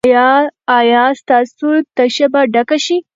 [0.77, 2.97] ایا ستاسو تشه به ډکه شي؟